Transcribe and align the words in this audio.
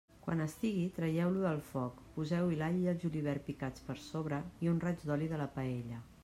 Quan 0.27 0.39
estigui, 0.43 0.85
traieu-lo 0.93 1.43
del 1.43 1.61
foc, 1.67 1.99
poseu-hi 2.15 2.57
l'all 2.61 2.79
i 2.85 2.89
el 2.95 2.99
julivert 3.05 3.45
picats 3.51 3.85
per 3.91 3.97
sobre 4.07 4.41
i 4.67 4.73
un 4.73 4.83
raig 4.87 5.05
de 5.05 5.13
l'oli 5.13 5.29
de 5.37 5.45
la 5.45 5.51
paella. 5.61 6.03